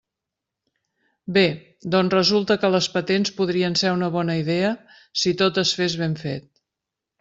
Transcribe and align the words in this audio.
Bé, 1.35 1.43
doncs 1.97 2.17
resulta 2.17 2.59
que 2.65 2.73
les 2.77 2.89
patents 2.97 3.35
podrien 3.43 3.79
ser 3.85 3.95
una 4.01 4.11
bona 4.19 4.41
idea, 4.43 4.75
si 5.25 5.39
tot 5.45 5.65
es 5.67 5.79
fes 5.83 6.03
ben 6.05 6.23
fet. 6.29 6.53